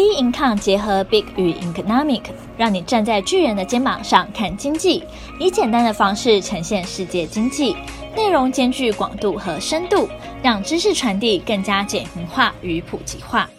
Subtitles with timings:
[0.00, 2.22] Bincom 结合 Big 与 Economic，
[2.56, 5.04] 让你站在巨人的肩膀上看经济，
[5.38, 7.76] 以简单的方式呈现世界经济，
[8.16, 10.08] 内容兼具广度和深度，
[10.42, 13.50] 让知识传递更加简明化与普及化。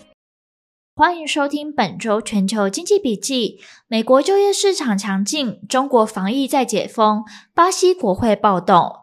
[0.96, 3.60] 欢迎收听本周全球经济笔记。
[3.88, 7.24] 美国就业市场强劲，中国防疫再解封，
[7.54, 9.01] 巴西国会暴动。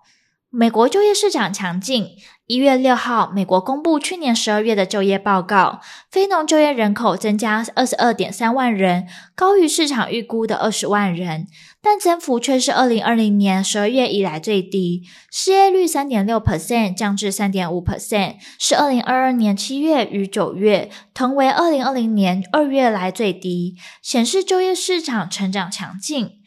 [0.50, 2.08] 美国就业市场强劲。
[2.46, 5.80] 一月六号，美国公布去年十二月的就业报告，
[6.10, 11.46] 非农就业人口增加二十二点三万人，高于市场预估的二十万人，
[11.82, 15.02] 但增幅却是二零二零年十二月以来最低。
[15.30, 26.37] 失业率三点六 percent，降至三点五 percent，是二零二二年七月与九月同为二零二零年二月来最低，显示就业市场成长强劲。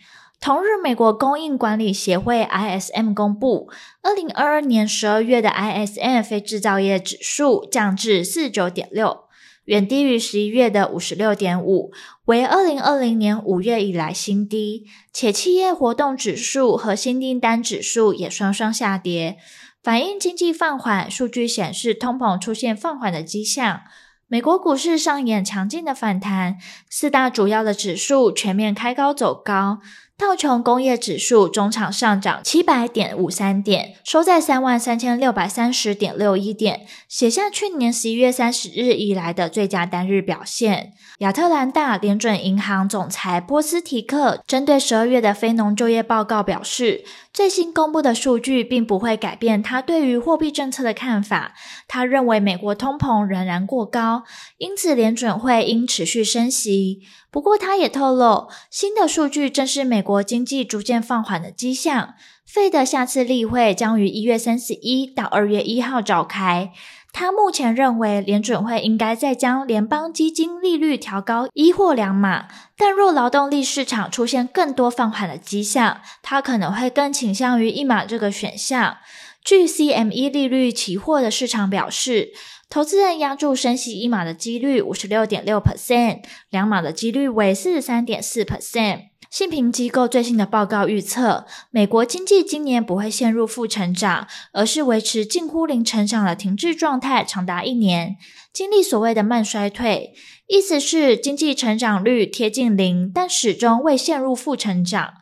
[0.42, 3.70] 同日，美国供应管理协会 ISM 公布，
[4.02, 9.26] 二零二二年十二月的 ISM 非制造业指数降至四十九点六，
[9.66, 11.92] 远低于十一月的五十六点五，
[12.26, 14.88] 为二零二零年五月以来新低。
[15.14, 19.38] 且企业活动指数和新订单指数也双双下跌，
[19.84, 21.10] 反映经济放缓。
[21.12, 23.82] 数据显示，通膨出现放缓的迹象。
[24.28, 26.58] 美国股市上演强劲的反弹，
[26.90, 29.80] 四大主要的指数全面开高走高。
[30.22, 40.94] 道琼工业指数中场上涨七百点五三点，收在三万三千六百三十点六一点，写下去年十一月三十日以来的最佳单日表现。
[41.18, 47.04] 亚特兰大联准银行总裁波斯提克针对十二月的非农就业报告表示，
[47.34, 51.54] 最新公布的数据并不会改变他对于货币政策的看法。
[51.88, 54.24] 他认为美国通膨仍然过高，
[54.58, 57.00] 因此联准会应持续升息。
[57.32, 62.16] 不过，他也透露，新的数据正是美国经济逐渐放缓的迹象。
[62.46, 66.74] 费的下次例会将于一月三十一到二月一号召开。
[67.14, 72.48] 他目前认为，联准会应该再将联邦基金利率调高一或两码。
[72.78, 78.98] 但若劳动力市场出现更多放缓的迹象，他可能会更倾向于一码这个选项。
[79.44, 82.32] 据 CME 利率期货的市场表示，
[82.70, 89.11] 投资人押注升息一码的几率五十六点六 percent，两码的几率为四十三点四 percent。
[89.32, 98.18] 信评机构最新的报告预测，美国经济今年不会陷入负成长，而是维持近乎零成长的停滞状态长达一年，
[98.52, 100.14] 经历所谓的慢衰退，
[100.48, 105.14] 意思是经济成长率贴近零，但始终未陷入负成长。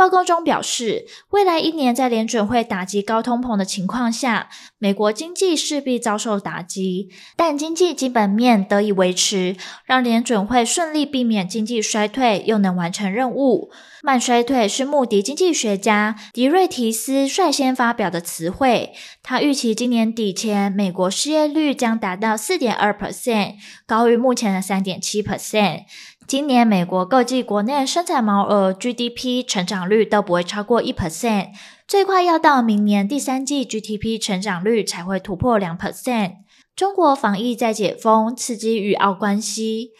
[0.00, 13.70] 报告中表示，未来一年在联准会打击高通膨的情况下，美国经济势必遭受打击，但经济基本面得以维持，让联准会顺利避免经济衰退，又能完成任务。
[14.02, 18.94] 慢衰退是穆迪经济学家迪瑞提斯率先发表的词汇。
[19.22, 25.82] 他预期今年底前，美国失业率将达到四点二 percent，高于目前的三点七 percent。
[26.30, 31.48] 今年美国各季国内生产毛额 GDP 成长率都不会超过一 percent，
[31.88, 36.34] 最快要到明年第三季 GDP 成长率才会突破两 percent。
[36.76, 39.90] 中国防疫再解封，刺激与澳关系。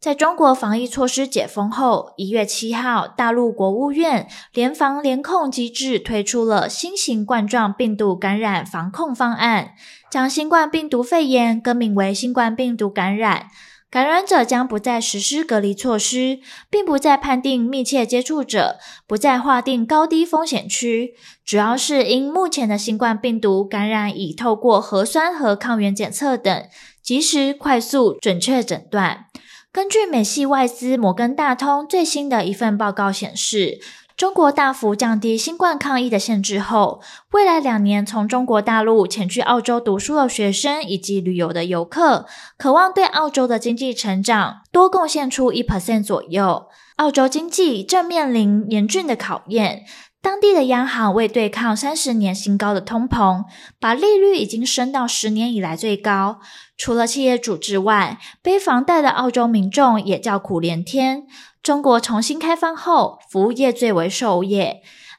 [0.00, 9.74] 在中国防疫措施解封后，一月七号，大陆国务院联防联控机制推出了新型冠状病毒感染防控方案，
[10.10, 13.46] 将新冠病毒肺炎更名为新冠病毒感染。
[13.88, 21.14] 感染者将不再实施隔离措施，并不再判定密切接触者，不再划定高低风险区，
[21.44, 26.64] 主要是因目前的新冠病毒感染已透过核酸和抗原检测等，
[27.00, 29.26] 及时、快速、准确诊断。
[29.72, 33.78] 根据美系外资摩根大通最新的一份报告显示，
[34.16, 42.24] 中国大幅降低新冠抗疫的限制后，未来两年从中国大陆前去澳洲读书的学生以及旅游的游客，
[42.56, 46.68] 渴望对澳洲的经济成长多贡献出一 percent 左右。
[46.96, 49.84] 澳洲经济正面临严峻的考验，
[50.26, 53.44] 当地的央行为对抗三十年新高的通膨，
[53.78, 56.40] 把利率已经升到十年以来最高。
[56.76, 61.28] 除了企业主之外，背房贷的澳洲民众也叫苦连天。
[61.62, 64.66] 中国重新开放后，服务业最为受益。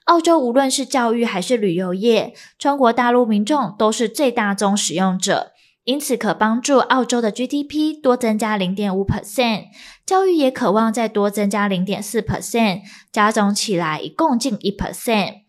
[0.08, 5.54] 澳洲无论是教育还是旅游业，中国大陆民众都是最大宗使用者，
[5.88, 9.68] 因此可帮助澳洲的 GDP 多增加零点五 percent，
[10.06, 15.44] 教育也可望再多增加零点四 percent，加总起来一共近一 percent。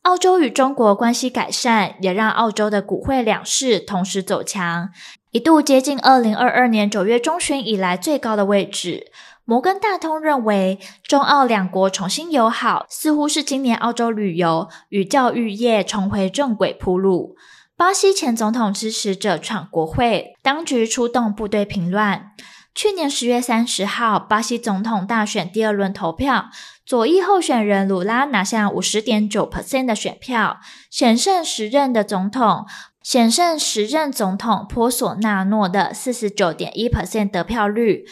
[0.00, 4.88] 澳洲与中国关系改善，也让澳洲的股汇两市同时走强，
[5.30, 9.12] 一度接近二零二二年九月中旬以来最高的位置。
[9.44, 17.36] 摩根大通认为，中澳两国重新友好，似乎是今年澳洲旅游与教育业重回正轨铺路。
[17.82, 22.30] 巴西前总统支持者闯国会，当局出动部队平乱。
[22.76, 26.44] 去年十月三十号，巴西总统大选第二轮投票，
[26.86, 30.60] 左翼候选人鲁拉拿下五十点九 percent 的选票，
[30.92, 32.64] 险胜时任的总统，
[33.02, 38.04] 险胜时任总统波索纳诺的四十九点一 percent 得票率。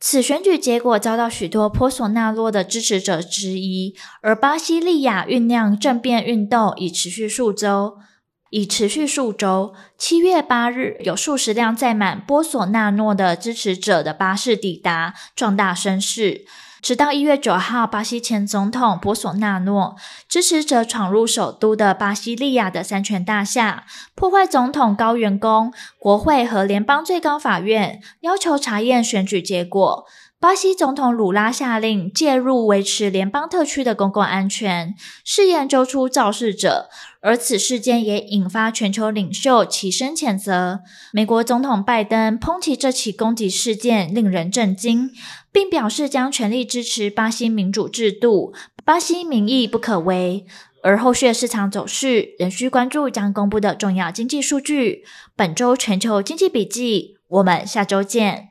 [0.00, 7.98] 此选举结果遭到许多波索纳洛的支持者质疑，而巴西利亚酝酿政变运动已持续数周。
[8.50, 9.74] 已持续数周。
[9.96, 16.44] 七月八日，有数十辆载满波索纳诺的支持者的巴士抵达，壮大声势。
[16.80, 19.96] 直到一月九号，巴西前总统波索纳诺
[20.28, 23.84] 支持者闯入首都的巴西利亚的三权大厦，
[24.14, 30.06] 破坏总统高原宫、国会和联邦最高法院，要求查验选举结果。
[30.40, 34.94] 巴西总统鲁拉下令介入维持联邦特区的公共安全，
[35.24, 36.88] 誓言揪出肇事者。
[37.20, 40.82] 而此事件也引发全球领袖齐声谴责。
[41.12, 45.10] 美国总统拜登抨击这起攻击事件令人震惊，
[45.50, 48.54] 并表示将全力支持巴西民主制度，
[48.84, 50.46] 巴西民意不可违。
[50.84, 55.04] 而后续市场走势仍需关注将公布的重要经济数据。
[55.34, 58.50] 本周全球经济笔记，我们下周见。